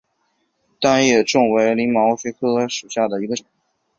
[0.79, 3.45] 单叶贯众为鳞毛蕨科贯众属下的一个种。